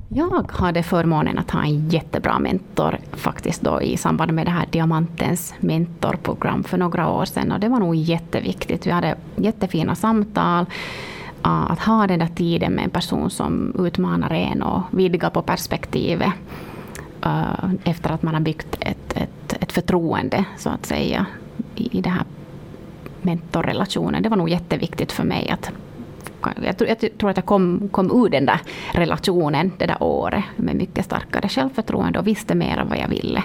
Jag 0.10 0.51
hade 0.51 0.84
förmånen 0.84 1.38
att 1.38 1.51
ha 1.51 1.63
en 1.63 1.89
jättebra 1.89 2.39
mentor 2.39 2.98
faktiskt 3.13 3.62
då 3.62 3.81
i 3.81 3.98
samband 3.98 4.34
med 4.34 4.48
det 4.48 4.51
här 4.51 4.65
Diamantens 4.72 5.53
mentorprogram 5.60 6.63
för 6.63 6.77
några 6.77 7.10
år 7.10 7.25
sedan. 7.25 7.51
Och 7.51 7.60
det 7.60 7.70
var 7.70 7.79
nog 7.79 7.96
jätteviktigt. 7.96 8.88
Vi 8.88 8.91
hade 8.91 9.15
jättefina 9.36 9.96
samtal 9.96 10.65
att 11.48 11.80
ha 11.80 12.08
den 12.08 12.20
där 12.20 12.27
tiden 12.27 12.74
med 12.74 12.84
en 12.84 12.89
person 12.89 13.30
som 13.30 13.75
utmanar 13.80 14.34
en 14.34 14.63
och 14.63 14.82
vidgar 14.92 15.30
på 15.30 15.42
perspektivet 15.42 16.32
eh, 17.25 17.70
efter 17.84 18.12
att 18.12 18.24
man 18.24 18.34
har 18.34 18.42
byggt 18.42 18.77
ett, 18.80 19.13
ett, 19.18 19.58
ett 19.60 19.72
förtroende 19.72 20.46
så 20.58 20.70
att 20.70 20.86
säga 20.86 21.25
i, 21.75 21.98
i 21.98 22.01
den 22.01 22.13
här 22.13 22.24
mentorrelationen. 23.22 24.24
Det 24.24 24.30
var 24.30 24.38
nog 24.38 24.50
jätteviktigt 24.50 25.12
för 25.12 25.24
mig 25.24 25.50
att 25.50 25.72
jag 26.63 26.77
tror, 26.77 26.89
jag 26.89 27.18
tror 27.18 27.30
att 27.30 27.38
jag 27.38 27.46
kom, 27.46 27.89
kom 27.92 28.12
ur 28.12 28.30
den 28.30 28.46
där 28.46 28.60
relationen 28.94 29.72
det 29.77 29.86
där 29.86 30.04
året 30.04 30.44
med 30.56 30.75
mycket 30.75 31.06
starkare 31.06 31.50
självförtroende 31.50 32.20
och 32.20 32.27
visste 32.27 32.56
mer 32.56 32.86
vad 32.89 32.98
jag 32.98 33.08
ville. 33.08 33.44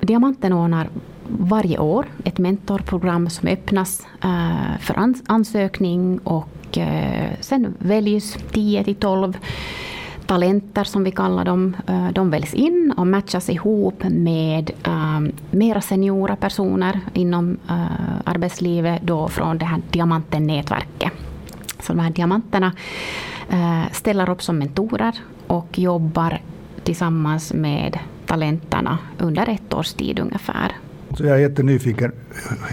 Diamanten 0.00 0.52
ordnar 0.52 0.88
varje 1.28 1.78
år 1.78 2.06
ett 2.24 2.38
mentorprogram 2.38 3.30
som 3.30 3.48
öppnas 3.48 4.06
uh, 4.24 4.78
för 4.80 5.14
ansökning 5.26 6.18
och 6.18 6.78
eh, 6.78 7.30
sen 7.40 7.74
väljs 7.78 8.38
10 8.52 8.84
till 8.84 8.94
12 8.94 9.36
talenter 10.26 10.84
som 10.84 11.04
vi 11.04 11.10
kallar 11.10 11.44
dem. 11.44 11.76
Eh, 11.86 12.08
de 12.08 12.30
väljs 12.30 12.54
in 12.54 12.94
och 12.96 13.06
matchas 13.06 13.50
ihop 13.50 14.04
med 14.04 14.70
um, 14.86 15.32
mera 15.50 15.80
seniora 15.80 16.36
personer 16.36 17.00
inom 17.12 17.50
uh, 17.70 17.86
arbetslivet 18.24 19.02
då 19.02 19.28
från 19.28 19.58
det 19.58 19.64
här 19.64 19.82
diamanten-nätverket. 19.90 21.12
Så 21.80 21.92
de 21.92 21.98
här 21.98 22.10
diamanterna 22.10 22.72
uh, 23.52 23.92
ställer 23.92 24.30
upp 24.30 24.42
som 24.42 24.58
mentorer 24.58 25.14
och 25.46 25.78
jobbar 25.78 26.40
tillsammans 26.82 27.52
med 27.52 27.98
talenterna 28.26 28.98
under 29.18 29.48
ett 29.48 29.74
års 29.74 29.92
tid 29.92 30.18
ungefär. 30.18 30.72
Så 31.16 31.24
jag 31.24 31.36
är 31.36 31.40
jättenyfiken 31.40 32.12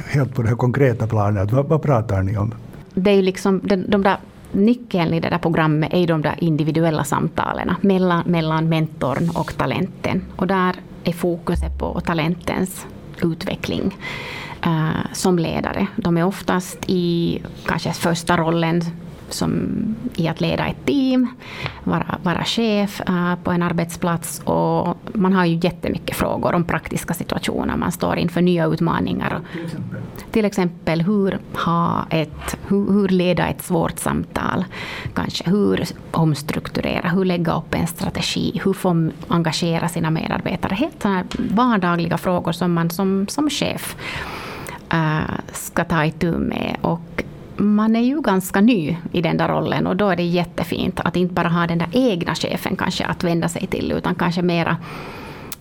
helt 0.07 0.35
på 0.35 0.41
det 0.41 0.49
här 0.49 0.55
konkreta 0.55 1.07
planet. 1.07 1.51
Vad, 1.51 1.65
vad 1.65 1.81
pratar 1.81 2.23
ni 2.23 2.37
om? 2.37 2.53
det 2.93 3.11
är 3.11 3.21
liksom 3.21 3.61
de, 3.63 3.75
de 3.75 4.03
där 4.03 4.17
nyckeln 4.51 5.13
i 5.13 5.19
det 5.19 5.29
där 5.29 5.37
programmet 5.37 5.93
är 5.93 6.07
de 6.07 6.21
där 6.21 6.35
individuella 6.39 7.03
samtalen 7.03 7.75
mellan, 7.81 8.23
mellan 8.25 8.69
mentorn 8.69 9.29
och 9.35 9.57
talenten. 9.57 10.21
Och 10.35 10.47
där 10.47 10.75
är 11.03 11.13
fokuset 11.13 11.79
på 11.79 11.99
talentens 11.99 12.85
utveckling. 13.21 13.97
uh, 14.65 15.13
som 15.13 15.39
ledare. 15.39 15.87
De 15.95 16.17
är 16.17 16.23
oftast 16.23 16.77
i 16.87 17.41
kanske 17.65 17.93
första 17.93 18.37
rollen 18.37 18.81
som 19.33 19.51
i 20.15 20.27
att 20.27 20.41
leda 20.41 20.65
ett 20.67 20.85
team, 20.85 21.27
vara, 21.83 22.19
vara 22.23 22.43
chef 22.43 23.01
uh, 23.09 23.35
på 23.43 23.51
en 23.51 23.63
arbetsplats. 23.63 24.39
Och 24.39 24.97
man 25.13 25.33
har 25.33 25.45
ju 25.45 25.59
jättemycket 25.63 26.15
frågor 26.15 26.53
om 26.53 26.63
praktiska 26.63 27.13
situationer. 27.13 27.77
Man 27.77 27.91
står 27.91 28.17
inför 28.17 28.41
nya 28.41 28.65
utmaningar. 28.65 29.39
Till 29.51 29.65
exempel, 29.65 30.01
till 30.31 30.45
exempel 30.45 31.01
hur, 31.01 31.39
ha 31.65 32.05
ett, 32.09 32.57
hur, 32.67 32.93
hur 32.93 33.07
leda 33.07 33.47
ett 33.47 33.63
svårt 33.63 33.99
samtal. 33.99 34.65
Kanske 35.13 35.49
hur 35.49 35.85
omstrukturera, 36.11 37.09
hur 37.09 37.25
lägga 37.25 37.53
upp 37.53 37.75
en 37.75 37.87
strategi, 37.87 38.61
hur 38.63 38.73
få 38.73 39.09
engagera 39.27 39.89
sina 39.89 40.09
medarbetare. 40.09 40.75
Helt 40.75 41.35
vardagliga 41.37 42.17
frågor 42.17 42.51
som 42.51 42.73
man 42.73 42.89
som, 42.89 43.27
som 43.27 43.49
chef 43.49 43.95
uh, 44.93 45.31
ska 45.51 45.83
ta 45.83 46.05
itu 46.05 46.31
med. 46.37 46.77
Och 46.81 47.12
man 47.57 47.95
är 47.95 48.01
ju 48.01 48.21
ganska 48.21 48.61
ny 48.61 48.97
i 49.11 49.21
den 49.21 49.37
där 49.37 49.47
rollen 49.47 49.87
och 49.87 49.95
då 49.95 50.09
är 50.09 50.15
det 50.15 50.23
jättefint 50.23 50.99
att 50.99 51.15
inte 51.15 51.33
bara 51.33 51.49
ha 51.49 51.67
den 51.67 51.77
där 51.77 51.89
egna 51.91 52.35
chefen 52.35 52.75
kanske 52.75 53.05
att 53.05 53.23
vända 53.23 53.49
sig 53.49 53.67
till, 53.67 53.91
utan 53.91 54.15
kanske 54.15 54.41
mera 54.41 54.77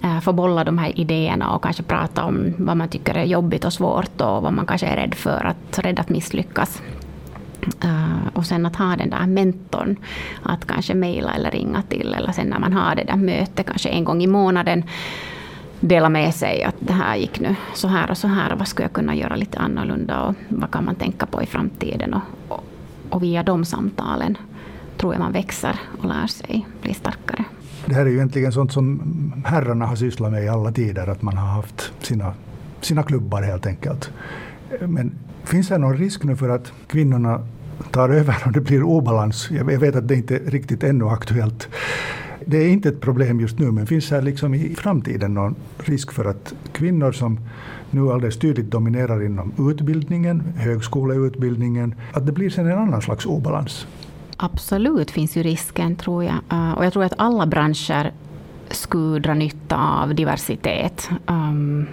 eh, 0.04 0.20
få 0.20 0.32
bolla 0.32 0.64
de 0.64 0.78
här 0.78 1.00
idéerna 1.00 1.54
och 1.54 1.62
kanske 1.62 1.82
prata 1.82 2.24
om 2.24 2.54
vad 2.58 2.76
man 2.76 2.88
tycker 2.88 3.14
är 3.14 3.24
jobbigt 3.24 3.64
och 3.64 3.72
svårt 3.72 4.20
och 4.20 4.42
vad 4.42 4.52
man 4.52 4.66
kanske 4.66 4.86
är 4.86 4.96
rädd 4.96 5.14
för 5.14 5.44
att, 5.44 5.78
rädd 5.78 6.00
att 6.00 6.08
misslyckas. 6.08 6.82
Uh, 7.84 8.28
och 8.34 8.46
sen 8.46 8.66
att 8.66 8.76
ha 8.76 8.96
den 8.96 9.10
där 9.10 9.26
mentorn, 9.26 9.96
att 10.42 10.66
kanske 10.66 10.94
mejla 10.94 11.34
eller 11.34 11.50
ringa 11.50 11.82
till, 11.82 12.14
eller 12.14 12.32
sen 12.32 12.46
när 12.46 12.58
man 12.58 12.72
har 12.72 12.94
det 12.94 13.04
där 13.04 13.16
mötet 13.16 13.66
kanske 13.66 13.88
en 13.88 14.04
gång 14.04 14.22
i 14.22 14.26
månaden, 14.26 14.84
dela 15.82 16.08
med 16.08 16.34
sig 16.34 16.62
att 16.62 16.74
det 16.80 16.92
här 16.92 17.16
gick 17.16 17.40
nu 17.40 17.56
så 17.74 17.88
här 17.88 18.10
och 18.10 18.18
så 18.18 18.28
här. 18.28 18.56
Vad 18.56 18.68
skulle 18.68 18.84
jag 18.84 18.92
kunna 18.92 19.14
göra 19.14 19.36
lite 19.36 19.58
annorlunda 19.58 20.22
och 20.22 20.34
vad 20.48 20.70
kan 20.70 20.84
man 20.84 20.94
tänka 20.94 21.26
på 21.26 21.42
i 21.42 21.46
framtiden? 21.46 22.14
Och, 22.14 22.22
och, 22.48 22.64
och 23.10 23.22
via 23.22 23.42
de 23.42 23.64
samtalen 23.64 24.38
tror 24.96 25.14
jag 25.14 25.20
man 25.20 25.32
växer 25.32 25.80
och 25.98 26.04
lär 26.04 26.26
sig 26.26 26.66
bli 26.82 26.94
starkare. 26.94 27.44
Det 27.86 27.94
här 27.94 28.02
är 28.02 28.10
ju 28.10 28.16
egentligen 28.16 28.52
sånt 28.52 28.72
som 28.72 29.02
herrarna 29.46 29.86
har 29.86 29.96
sysslat 29.96 30.32
med 30.32 30.44
i 30.44 30.48
alla 30.48 30.72
tider, 30.72 31.06
att 31.06 31.22
man 31.22 31.36
har 31.36 31.46
haft 31.46 31.92
sina, 32.00 32.34
sina 32.80 33.02
klubbar 33.02 33.42
helt 33.42 33.66
enkelt. 33.66 34.10
Men 34.80 35.14
finns 35.44 35.68
det 35.68 35.78
någon 35.78 35.96
risk 35.96 36.24
nu 36.24 36.36
för 36.36 36.48
att 36.48 36.72
kvinnorna 36.86 37.46
tar 37.90 38.08
över 38.08 38.36
och 38.46 38.52
det 38.52 38.60
blir 38.60 38.82
obalans? 38.82 39.50
Jag 39.50 39.64
vet 39.64 39.96
att 39.96 40.08
det 40.08 40.14
inte 40.14 40.36
är 40.36 40.40
riktigt 40.40 40.84
ännu 40.84 41.08
aktuellt 41.08 41.68
det 42.46 42.56
är 42.56 42.68
inte 42.68 42.88
ett 42.88 43.00
problem 43.00 43.40
just 43.40 43.58
nu, 43.58 43.70
men 43.70 43.86
finns 43.86 44.08
det 44.08 44.20
liksom 44.20 44.54
i 44.54 44.74
framtiden 44.74 45.34
någon 45.34 45.54
risk 45.78 46.12
för 46.12 46.24
att 46.24 46.54
kvinnor 46.72 47.12
som 47.12 47.40
nu 47.90 48.10
alldeles 48.10 48.38
tydligt 48.38 48.70
dominerar 48.70 49.24
inom 49.26 49.70
utbildningen, 49.70 50.42
högskoleutbildningen, 50.56 51.94
att 52.12 52.26
det 52.26 52.32
blir 52.32 52.50
sen 52.50 52.66
en 52.66 52.78
annan 52.78 53.02
slags 53.02 53.26
obalans? 53.26 53.86
Absolut 54.36 55.10
finns 55.10 55.36
ju 55.36 55.42
risken, 55.42 55.96
tror 55.96 56.24
jag. 56.24 56.34
Eh, 56.50 56.72
och 56.72 56.84
jag 56.84 56.92
tror 56.92 57.04
att 57.04 57.14
alla 57.16 57.46
branscher 57.46 58.12
skulle 58.70 59.18
dra 59.18 59.34
nytta 59.34 59.76
av 59.76 60.14
diversitet. 60.14 61.10
Um, 61.26 61.86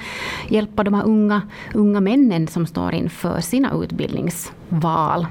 hjälpa 0.47 0.83
de 0.83 0.93
här 0.93 1.05
unga, 1.05 1.41
unga 1.73 1.99
männen 1.99 2.47
som 2.47 2.65
står 2.65 2.93
inför 2.93 3.41
sina 3.41 3.73
utbildningsval 3.73 5.27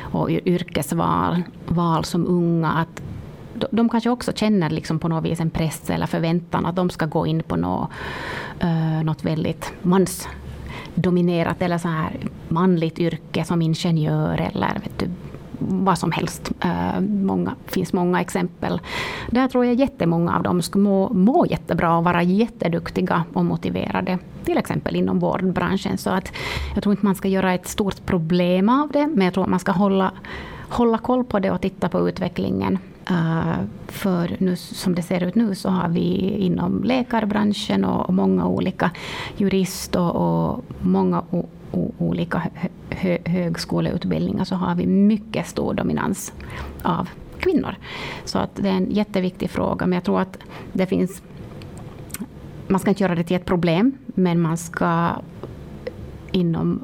och 0.00 0.30
yrkesval 0.30 1.42
val 1.66 2.04
som 2.04 2.26
unga. 2.26 2.70
Att 2.70 3.02
de 3.70 3.88
kanske 3.88 4.10
också 4.10 4.32
känner 4.32 4.70
liksom 4.70 4.98
på 4.98 5.08
något 5.08 5.24
vis 5.24 5.40
en 5.40 5.50
press 5.50 5.90
eller 5.90 6.06
förväntan 6.06 6.66
att 6.66 6.76
de 6.76 6.90
ska 6.90 7.06
gå 7.06 7.26
in 7.26 7.42
på 7.42 7.56
något, 7.56 7.90
eh, 8.60 9.02
något 9.04 9.24
väldigt 9.24 9.72
mans 9.82 10.28
dominerat 10.94 11.62
eller 11.62 11.78
så 11.78 11.88
här 11.88 12.12
manligt 12.48 12.98
yrke 12.98 13.44
som 13.44 13.62
ingenjör 13.62 14.50
eller 14.54 14.74
vet 14.74 14.98
du, 14.98 15.06
vad 15.68 15.98
som 15.98 16.12
helst. 16.12 16.52
Uh, 16.64 17.00
många, 17.00 17.54
finns 17.66 17.92
många 17.92 18.20
exempel. 18.20 18.80
Där 19.30 19.48
tror 19.48 19.64
jag 19.64 19.74
jättemånga 19.74 20.36
av 20.36 20.42
dem 20.42 20.62
skulle 20.62 20.84
må, 20.84 21.12
må 21.12 21.46
jättebra 21.46 21.96
och 21.96 22.04
vara 22.04 22.22
jätteduktiga 22.22 23.24
och 23.32 23.44
motiverade. 23.44 24.18
Till 24.44 24.58
exempel 24.58 24.96
inom 24.96 25.18
vårdbranschen. 25.18 25.98
Så 25.98 26.10
att 26.10 26.32
jag 26.74 26.82
tror 26.82 26.92
inte 26.92 27.04
man 27.04 27.14
ska 27.14 27.28
göra 27.28 27.54
ett 27.54 27.68
stort 27.68 28.06
problem 28.06 28.68
av 28.68 28.90
det, 28.92 29.06
men 29.06 29.24
jag 29.24 29.34
tror 29.34 29.44
att 29.44 29.50
man 29.50 29.60
ska 29.60 29.72
hålla, 29.72 30.12
hålla 30.68 30.98
koll 30.98 31.24
på 31.24 31.38
det 31.38 31.50
och 31.50 31.60
titta 31.60 31.88
på 31.88 32.08
utvecklingen. 32.08 32.78
Eh, 33.10 33.56
för 33.86 34.36
nu, 34.38 34.56
som 34.56 34.94
det 34.94 35.02
ser 35.02 35.22
ut 35.22 35.34
nu 35.34 35.54
så 35.54 35.68
har 35.68 35.88
vi 35.88 36.36
inom 36.38 36.84
läkarbranschen 36.84 37.84
och, 37.84 38.14
många 38.14 38.46
olika 38.46 38.90
jurist 39.36 39.96
och, 39.96 40.64
många 40.80 41.22
olika 41.98 42.42
hö, 42.90 43.18
högskoleutbildningar 43.24 44.44
så 44.44 44.54
har 44.54 44.74
vi 44.74 44.86
mycket 44.86 45.46
stor 45.46 45.74
dominans 45.74 46.32
av 46.82 47.08
kvinnor. 47.38 47.74
Så 48.24 48.38
att 48.38 48.50
det 48.56 48.68
är 48.68 48.72
en 48.72 48.90
jätteviktig 48.90 49.50
fråga, 49.50 49.86
men 49.86 49.92
jag 49.92 50.04
tror 50.04 50.20
att 50.20 50.38
det 50.72 50.86
finns 50.86 51.22
man 52.68 52.80
ska 52.80 52.90
inte 52.90 53.02
göra 53.02 53.14
det 53.14 53.24
till 53.24 53.36
ett 53.36 53.44
problem, 53.44 53.92
men 54.06 54.40
man 54.40 54.56
ska 54.56 55.10
inom 56.32 56.80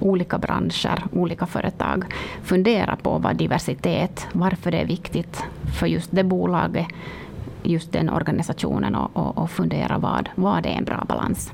olika 0.00 0.38
branscher, 0.38 1.04
olika 1.12 1.46
företag 1.46 2.04
fundera 2.42 2.96
på 2.96 3.18
vad 3.18 3.36
diversitet, 3.36 4.26
varför 4.32 4.70
det 4.70 4.78
är 4.78 4.86
viktigt 4.86 5.42
för 5.78 5.86
just 5.86 6.10
det 6.10 6.24
bolaget, 6.24 6.86
just 7.62 7.92
den 7.92 8.10
organisationen 8.10 8.94
och, 8.94 9.16
och, 9.16 9.38
och 9.38 9.50
fundera 9.50 9.98
vad, 9.98 10.28
vad 10.34 10.66
är 10.66 10.70
en 10.70 10.84
bra 10.84 11.04
balans. 11.08 11.52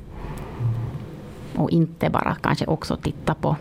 Och 1.56 1.70
inte 1.70 2.10
bara 2.10 2.36
kanske 2.42 2.66
också 2.66 2.96
titta 2.96 3.34
på, 3.34 3.56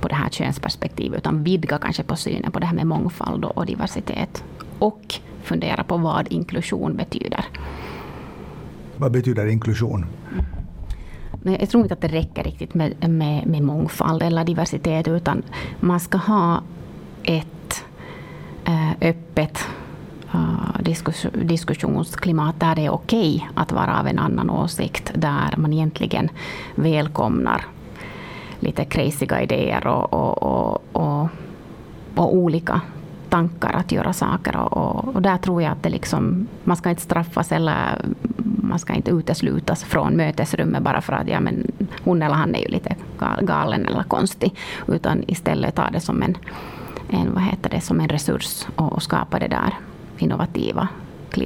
på 0.00 0.08
det 0.08 0.14
här 0.14 0.28
könsperspektivet, 0.28 1.18
utan 1.18 1.44
vidga 1.44 1.78
kanske 1.78 2.02
på 2.02 2.16
synen 2.16 2.52
på 2.52 2.58
det 2.58 2.66
här 2.66 2.74
med 2.74 2.86
mångfald 2.86 3.44
och, 3.44 3.56
och 3.56 3.66
diversitet. 3.66 4.44
Och 4.78 5.14
fundera 5.42 5.84
på 5.84 5.96
vad 5.96 6.32
inklusion 6.32 6.96
betyder. 6.96 7.44
Vad 8.96 9.12
betyder 9.12 9.46
inklusion? 9.46 10.06
Jag 11.42 11.68
tror 11.70 11.82
inte 11.82 11.94
att 11.94 12.00
det 12.00 12.08
räcker 12.08 12.44
riktigt 12.44 12.74
med, 12.74 13.08
med, 13.10 13.46
med 13.46 13.62
mångfald 13.62 14.22
eller 14.22 14.44
diversitet, 14.44 15.08
utan 15.08 15.42
man 15.80 16.00
ska 16.00 16.18
ha 16.18 16.62
ett 17.22 17.84
äh, 18.64 18.90
öppet 19.00 19.66
eh, 20.34 20.82
diskus, 20.82 21.26
diskussionsklimat 21.32 22.60
där 22.60 22.74
det 22.74 22.86
är 22.86 22.90
okej 22.90 23.36
okay 23.36 23.48
att 23.54 23.72
vara 23.72 24.00
av 24.00 24.06
en 24.06 24.18
annan 24.18 24.50
åsikt, 24.50 25.12
där 25.14 25.54
man 25.56 25.72
egentligen 25.72 26.28
välkomnar 26.74 27.64
lite 28.60 28.84
crazyga 28.84 29.42
idéer 29.42 29.86
och, 29.86 30.12
och, 30.12 30.42
och, 30.42 30.82
och, 30.92 31.28
och 32.14 32.36
olika 32.36 32.80
tankar 33.28 33.72
att 33.72 33.92
göra 33.92 34.12
saker. 34.12 34.56
Och, 34.56 35.14
och, 35.14 35.22
där 35.22 35.38
tror 35.38 35.62
jag 35.62 35.72
att 35.72 35.82
det 35.82 35.90
liksom, 35.90 36.46
man 36.64 36.76
ska 36.76 36.90
inte 36.90 37.02
straffas 37.02 37.52
eller 37.52 38.04
man 38.72 38.78
ska 38.78 38.92
inte 38.92 39.10
uteslutas 39.10 39.84
från 39.84 40.16
mötesrummet 40.16 40.82
bara 40.82 41.00
för 41.00 41.12
att 41.12 41.28
ja, 41.28 41.40
men 41.40 41.72
hon 42.04 42.22
eller 42.22 42.34
han 42.34 42.54
är 42.54 42.58
ju 42.58 42.68
lite 42.68 42.96
galen 43.40 43.86
eller 43.86 44.02
konstig. 44.02 44.54
Utan 44.88 45.24
istället 45.26 45.74
ta 45.74 45.90
det 45.90 46.00
som 46.00 46.22
en, 46.22 46.36
en, 47.10 47.34
vad 47.34 47.42
heter 47.42 47.70
det, 47.70 47.80
som 47.80 48.00
en 48.00 48.08
resurs 48.08 48.66
och 48.76 49.02
skapa 49.02 49.38
det 49.38 49.48
där 49.48 49.74
innovativa 50.18 50.88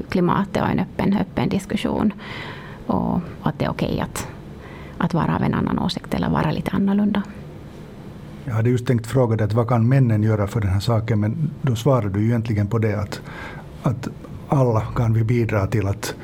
klimatet 0.09 0.62
och 0.62 0.68
en 0.68 0.78
öppen, 0.78 1.18
öppen 1.21 1.49
diskussion. 1.49 2.12
Och, 2.87 3.21
att 3.42 3.59
det 3.59 3.64
är 3.64 3.71
okej 3.71 3.88
okay 3.88 4.00
att, 4.00 4.28
att 4.99 5.14
vara 5.14 5.37
av 5.37 5.42
en 5.42 5.54
annan 5.54 5.78
åsikt 5.78 6.14
eller 6.14 6.30
vara 6.30 6.50
lite 6.50 6.71
annorlunda. 6.71 7.23
Jag 8.45 8.54
hade 8.54 8.71
just 8.71 8.87
tänkt 8.87 9.06
fråga 9.06 9.37
dig 9.37 9.49
vad 9.52 9.68
kan 9.68 9.88
männen 9.88 10.23
göra 10.23 10.47
för 10.47 10.61
den 10.61 10.71
här 10.71 10.80
saken, 10.80 11.21
men 11.21 11.50
då 11.62 11.76
svarar 11.76 12.09
du 12.09 12.21
ju 12.21 12.26
egentligen 12.26 12.66
på 12.66 12.78
det 12.78 13.00
att, 13.00 13.21
att 13.83 14.09
alla 14.49 14.80
kan 14.80 15.12
vi 15.12 15.25
bidra 15.25 15.66
till 15.66 15.87
att 15.87 16.14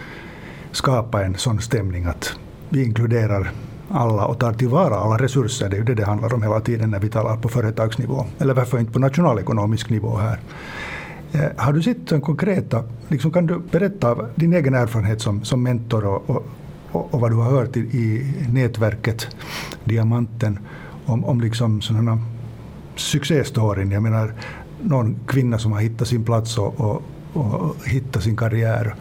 skapa 0.73 1.25
en 1.25 1.35
sån 1.35 1.61
stämning 1.61 2.05
att 2.05 2.37
vi 2.69 2.85
inkluderar 2.85 3.51
alla 3.89 4.27
och 4.27 4.39
tar 4.39 4.53
tillvara 4.53 4.97
alla 4.97 5.17
resurser. 5.19 5.69
Det 5.69 5.77
är 5.77 5.79
ju 5.79 5.85
det 5.85 5.95
det 5.95 6.05
handlar 6.05 6.35
om 6.35 6.43
hela 6.43 6.61
tiden 6.61 6.91
när 6.91 7.01
vi 7.01 7.09
talar 7.09 7.37
på 7.37 7.49
företagsnivå. 7.49 8.27
Eller 8.39 8.55
varför 8.55 8.79
inte 8.79 8.93
på 8.93 8.99
nationalekonomisk 8.99 9.91
nivå 9.91 10.17
här. 10.17 10.41
Eh, 11.33 11.51
har 11.57 11.73
du 11.73 11.83
sett 11.83 12.23
konkreta, 12.23 12.85
liksom 13.09 13.31
kan 13.31 13.47
du 13.47 13.59
berätta 13.59 14.11
av 14.11 14.29
din 14.35 14.53
egen 14.53 14.75
erfarenhet 14.75 15.21
som, 15.21 15.45
som 15.45 15.63
mentor 15.63 16.07
och, 16.07 16.31
och, 16.31 17.15
och, 17.15 17.21
vad 17.21 17.31
du 17.31 17.37
har 17.37 17.51
hört 17.51 17.77
i, 17.77 17.81
i 17.81 18.35
nätverket 18.53 19.37
Diamanten 19.85 20.59
om, 21.07 21.25
om 21.25 21.41
liksom 21.41 21.81
sådana 21.81 22.19
succéstoryn. 22.97 23.91
Jag 23.91 24.03
menar 24.03 24.33
någon 24.83 25.17
kvinna 25.27 25.59
som 25.59 25.73
har 25.73 25.81
hittat 25.81 26.09
sin 26.09 26.25
plats 26.25 26.59
och, 26.59 26.81
och, 26.81 27.03
och 27.33 27.77
hittat 27.87 28.23
sin 28.23 28.37
karriär. 28.37 28.95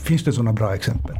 Finns 0.00 0.24
det 0.24 0.32
sådana 0.32 0.52
bra 0.52 0.74
exempel? 0.74 1.18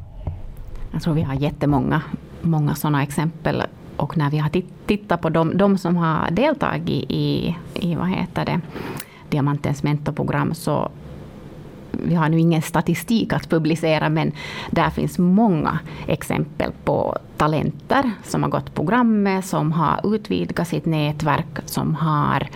Jag 0.93 1.03
tror 1.03 1.15
vi 1.15 1.23
har 1.23 1.35
jättemånga 1.35 2.03
många 2.43 2.75
sådana 2.75 3.03
exempel. 3.03 3.63
och 3.97 4.17
när 4.17 4.31
vi 4.31 4.39
har 4.39 4.51
tittat 4.87 5.21
på 5.21 5.29
de, 5.29 5.57
de 5.57 5.79
som 5.79 5.97
har 5.97 6.31
deltagit 6.31 7.07
i, 7.09 7.57
i 7.75 7.95
vad 7.95 8.09
heter 8.09 8.45
det, 8.45 8.61
Diamantens 9.31 9.83
mentorprogram 9.83 10.55
så 10.55 10.91
vi 11.91 12.15
har 12.15 12.29
nu 12.29 12.41
ingen 12.41 12.63
statistik 12.63 13.33
att 13.33 13.49
publicera, 13.49 14.09
men 14.09 14.33
där 14.71 14.91
finns 14.91 15.19
många 15.19 15.79
exempel 16.07 16.73
på 16.85 17.17
talenter 17.37 18.11
som 18.25 18.43
har 18.43 18.51
gått 18.51 18.75
programmet, 18.75 19.45
som 19.45 19.73
har 19.73 20.15
utvidgat 20.15 20.69
sitt 20.69 20.87
nätverk, 20.87 21.59
som 21.65 21.95
har 21.95 22.49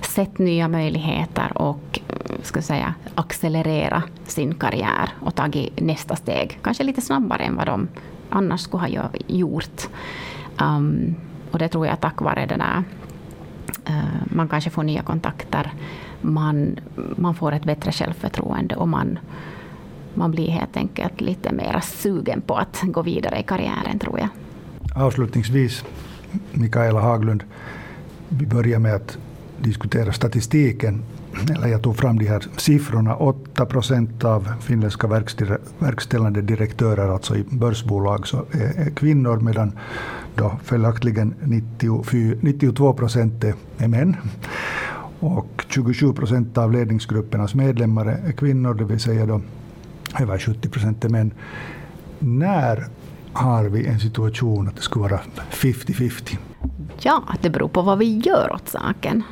sett 0.00 0.38
nya 0.38 0.68
möjligheter 0.68 1.58
och 1.58 2.00
ska 2.42 2.62
säga, 2.62 2.94
accelerera 3.14 4.02
sin 4.26 4.54
karriär 4.54 5.10
och 5.20 5.34
tagit 5.34 5.80
nästa 5.80 6.16
steg, 6.16 6.58
kanske 6.62 6.84
lite 6.84 7.00
snabbare 7.00 7.42
än 7.42 7.56
vad 7.56 7.66
de 7.66 7.88
annars 8.30 8.60
skulle 8.60 8.80
ha 8.80 9.10
gjort. 9.26 9.88
Um, 10.62 11.14
och 11.50 11.58
det 11.58 11.68
tror 11.68 11.86
jag 11.86 12.00
tack 12.00 12.20
vare 12.20 12.46
den 12.46 12.60
här, 12.60 12.84
uh, 13.90 14.22
man 14.24 14.48
kanske 14.48 14.70
får 14.70 14.82
nya 14.82 15.02
kontakter, 15.02 15.72
man, 16.20 16.80
man 17.16 17.34
får 17.34 17.52
ett 17.52 17.64
bättre 17.64 17.92
självförtroende 17.92 18.76
och 18.76 18.88
man, 18.88 19.18
man 20.14 20.30
blir 20.30 20.48
helt 20.48 20.76
enkelt 20.76 21.20
lite 21.20 21.52
mer 21.52 21.80
sugen 21.80 22.40
på 22.40 22.54
att 22.54 22.80
gå 22.82 23.02
vidare 23.02 23.40
i 23.40 23.42
karriären 23.42 23.98
tror 23.98 24.18
jag. 24.20 24.28
Avslutningsvis, 24.94 25.84
Mikaela 26.52 27.00
Haglund, 27.00 27.44
vi 28.28 28.46
börjar 28.46 28.78
med 28.78 28.94
att 28.94 29.18
diskutera 29.62 30.12
statistiken. 30.12 31.02
Eller 31.54 31.68
jag 31.68 31.82
tog 31.82 31.96
fram 31.96 32.18
de 32.18 32.26
här 32.26 32.46
siffrorna. 32.56 33.16
8 33.16 33.66
procent 33.66 34.24
av 34.24 34.52
finländska 34.60 35.06
verkställande 35.78 36.42
direktörer, 36.42 37.08
alltså 37.08 37.36
i 37.36 37.44
börsbolag, 37.50 38.26
så 38.26 38.44
är 38.52 38.90
kvinnor, 38.90 39.40
medan 39.40 39.72
då 40.34 40.58
följaktligen 40.64 41.34
92 42.40 42.92
procent 42.92 43.44
är 43.78 43.88
män. 43.88 44.16
Och 45.20 45.64
27 45.68 46.12
procent 46.12 46.58
av 46.58 46.72
ledningsgruppernas 46.72 47.54
medlemmar 47.54 48.06
är 48.06 48.32
kvinnor, 48.32 48.74
det 48.74 48.84
vill 48.84 49.00
säga 49.00 49.26
då 49.26 49.40
över 50.20 50.38
70 50.38 50.68
procent 50.68 51.04
är 51.04 51.08
män. 51.08 51.32
När 52.18 52.86
har 53.32 53.64
vi 53.64 53.86
en 53.86 54.00
situation 54.00 54.68
att 54.68 54.76
det 54.76 54.82
skulle 54.82 55.02
vara 55.02 55.20
50-50? 55.50 56.36
Ja, 57.00 57.24
det 57.40 57.50
beror 57.50 57.68
på 57.68 57.82
vad 57.82 57.98
vi 57.98 58.18
gör 58.18 58.52
åt 58.54 58.68
saken. 58.68 59.22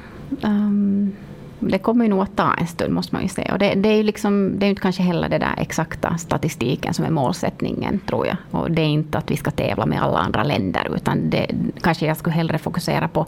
Um, 0.43 1.13
det 1.61 1.79
kommer 1.79 2.05
ju 2.05 2.11
nog 2.11 2.23
att 2.23 2.37
ta 2.37 2.55
en 2.55 2.67
stund, 2.67 2.95
måste 2.95 3.15
man 3.15 3.23
ju 3.23 3.29
säga. 3.29 3.53
Och 3.53 3.59
det, 3.59 3.75
det 3.75 3.89
är 3.89 3.97
ju 3.97 4.03
liksom, 4.03 4.53
det 4.59 4.67
är 4.67 4.71
inte 4.71 4.83
kanske 4.83 5.03
heller 5.03 5.29
den 5.29 5.41
där 5.41 5.55
exakta 5.57 6.19
statistiken 6.19 6.95
som 6.95 7.05
är 7.05 7.11
målsättningen, 7.11 8.01
tror 8.07 8.27
jag. 8.27 8.37
Och 8.51 8.71
det 8.71 8.83
är 8.83 8.87
inte 8.87 9.19
att 9.19 9.31
vi 9.31 9.37
ska 9.37 9.51
tävla 9.51 9.87
med 9.87 10.03
alla 10.03 10.19
andra 10.19 10.43
länder, 10.43 10.89
utan 10.97 11.31
det, 11.31 11.47
kanske 11.81 12.07
jag 12.07 12.17
skulle 12.17 12.35
hellre 12.35 12.59
fokusera 12.59 13.09
på 13.09 13.27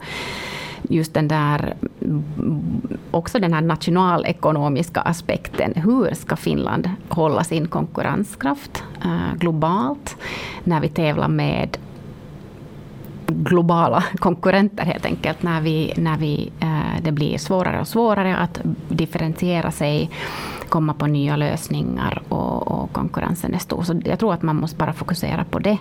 just 0.89 1.13
den 1.13 1.27
där, 1.27 1.73
också 3.11 3.39
den 3.39 3.53
här 3.53 3.61
nationalekonomiska 3.61 5.01
aspekten. 5.01 5.73
Hur 5.75 6.13
ska 6.13 6.35
Finland 6.35 6.89
hålla 7.09 7.43
sin 7.43 7.67
konkurrenskraft 7.67 8.83
uh, 9.05 9.35
globalt 9.37 10.17
när 10.63 10.81
vi 10.81 10.89
tävlar 10.89 11.27
med 11.27 11.77
globala 13.27 14.03
konkurrenter 14.15 14.85
helt 14.85 15.05
enkelt, 15.05 15.43
när, 15.43 15.61
vi, 15.61 15.93
när 15.97 16.17
vi, 16.17 16.51
eh, 16.59 17.01
det 17.03 17.11
blir 17.11 17.37
svårare 17.37 17.79
och 17.79 17.87
svårare 17.87 18.37
att 18.37 18.61
differentiera 18.89 19.71
sig, 19.71 20.09
komma 20.69 20.93
på 20.93 21.07
nya 21.07 21.35
lösningar 21.35 22.21
och, 22.29 22.67
och 22.67 22.93
konkurrensen 22.93 23.53
är 23.53 23.59
stor. 23.59 23.83
Så 23.83 24.01
jag 24.05 24.19
tror 24.19 24.33
att 24.33 24.41
man 24.41 24.55
måste 24.55 24.77
bara 24.77 24.93
fokusera 24.93 25.43
på 25.43 25.59
det 25.59 25.77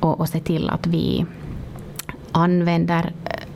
och, 0.00 0.20
och 0.20 0.28
se 0.28 0.40
till 0.40 0.70
att 0.70 0.86
vi 0.86 1.26
använder 2.32 3.12
eh, 3.24 3.46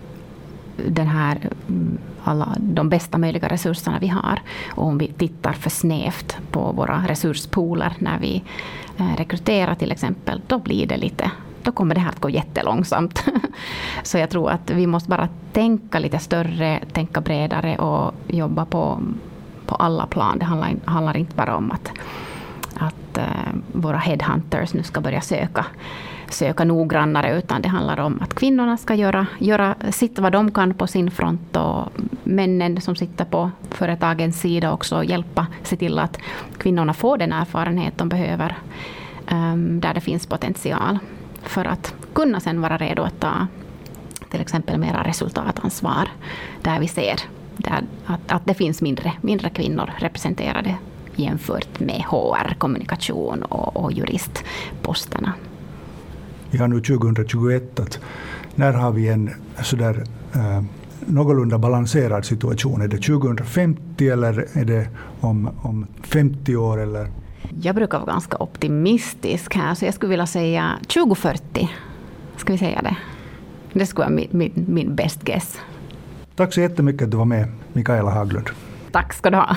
den 0.86 1.06
här, 1.06 1.38
mm, 1.68 1.98
alla 2.24 2.56
de 2.58 2.88
bästa 2.88 3.18
möjliga 3.18 3.48
resurserna 3.48 3.98
vi 4.00 4.08
har. 4.08 4.40
Och 4.70 4.86
om 4.86 4.98
vi 4.98 5.06
tittar 5.06 5.52
för 5.52 5.70
snävt 5.70 6.38
på 6.50 6.72
våra 6.72 7.04
resurspooler 7.08 7.92
när 7.98 8.18
vi 8.18 8.42
eh, 8.98 9.16
rekryterar 9.16 9.74
till 9.74 9.92
exempel, 9.92 10.40
då 10.46 10.58
blir 10.58 10.86
det 10.86 10.96
lite 10.96 11.30
då 11.70 11.74
kommer 11.74 11.94
det 11.94 12.00
här 12.00 12.08
att 12.08 12.20
gå 12.20 12.30
jättelångsamt. 12.30 13.24
Så 14.02 14.18
jag 14.18 14.30
tror 14.30 14.50
att 14.50 14.70
vi 14.70 14.86
måste 14.86 15.08
bara 15.08 15.28
tänka 15.52 15.98
lite 15.98 16.18
större, 16.18 16.80
tänka 16.92 17.20
bredare 17.20 17.76
och 17.78 18.14
jobba 18.28 18.64
på, 18.64 19.00
på 19.66 19.74
alla 19.74 20.06
plan. 20.06 20.38
Det 20.38 20.44
handlar, 20.44 20.74
handlar 20.84 21.16
inte 21.16 21.36
bara 21.36 21.56
om 21.56 21.70
att, 21.70 21.92
att 22.74 23.18
eh, 23.18 23.52
våra 23.72 23.98
headhunters 23.98 24.74
nu 24.74 24.82
ska 24.82 25.00
börja 25.00 25.20
söka 25.20 25.66
söka 26.30 26.64
noggrannare, 26.64 27.38
utan 27.38 27.62
det 27.62 27.68
handlar 27.68 28.00
om 28.00 28.18
att 28.22 28.34
kvinnorna 28.34 28.76
ska 28.76 28.94
göra, 28.94 29.26
göra 29.38 29.74
sitt 29.90 30.18
vad 30.18 30.32
de 30.32 30.50
kan 30.50 30.74
på 30.74 30.86
sin 30.86 31.10
front 31.10 31.56
och 31.56 31.88
männen 32.24 32.80
som 32.80 32.96
sitter 32.96 33.24
på 33.24 33.50
företagens 33.70 34.40
sida 34.40 34.72
också 34.72 35.04
hjälpa 35.04 35.46
se 35.62 35.76
till 35.76 35.98
att 35.98 36.18
kvinnorna 36.58 36.94
får 36.94 37.18
den 37.18 37.32
erfarenhet 37.32 37.98
de 37.98 38.08
behöver 38.08 38.56
um, 39.30 39.80
där 39.80 39.94
det 39.94 40.00
finns 40.00 40.26
potential 40.26 40.98
för 41.42 41.64
att 41.64 41.94
kunna 42.12 42.40
sen 42.40 42.60
vara 42.60 42.76
redo 42.76 43.02
att 43.02 43.20
ta 43.20 43.46
till 44.30 44.40
exempel 44.40 44.78
mera 44.78 45.04
resultatansvar 45.04 46.08
där 46.62 46.80
vi 46.80 46.88
ser 46.88 47.20
där, 47.56 47.82
att, 48.06 48.20
att 48.32 48.46
det 48.46 48.54
finns 48.54 48.82
mindre, 48.82 49.12
mindre 49.20 49.50
kvinnor 49.50 49.90
representerade 49.98 50.74
jämfört 51.16 51.80
med 51.80 52.04
HR, 52.08 52.54
kommunikation 52.58 53.42
och, 53.42 53.76
och 53.76 53.92
juristposterna 53.92 55.32
vi 56.50 56.58
har 56.58 56.68
nu 56.68 56.80
2021, 56.80 57.80
att 57.80 58.00
när 58.54 58.72
har 58.72 58.92
vi 58.92 59.08
en 59.08 59.30
sådär 59.62 60.04
eh, 60.34 60.62
någorlunda 61.06 61.58
balanserad 61.58 62.24
situation? 62.24 62.82
Är 62.82 62.88
det 62.88 62.96
2050 62.96 64.08
eller 64.08 64.46
är 64.52 64.64
det 64.64 64.88
om, 65.20 65.50
om 65.62 65.86
50 66.02 66.56
år? 66.56 66.80
Eller? 66.80 67.08
Jag 67.62 67.74
brukar 67.74 67.98
vara 67.98 68.12
ganska 68.12 68.36
optimistisk 68.36 69.54
här, 69.54 69.74
så 69.74 69.84
jag 69.84 69.94
skulle 69.94 70.10
vilja 70.10 70.26
säga 70.26 70.78
2040. 70.94 71.70
Ska 72.36 72.52
vi 72.52 72.58
säga 72.58 72.82
det? 72.82 72.96
Det 73.72 73.86
skulle 73.86 74.04
vara 74.04 74.14
min, 74.14 74.28
min, 74.30 74.64
min 74.68 74.94
best 74.94 75.22
guess. 75.22 75.60
Tack 76.36 76.54
så 76.54 76.60
jättemycket 76.60 77.02
att 77.02 77.10
du 77.10 77.16
var 77.16 77.24
med, 77.24 77.48
Mikaela 77.72 78.10
Haglund. 78.10 78.50
Tack 78.92 79.12
ska 79.12 79.30
du 79.30 79.36
ha. 79.36 79.56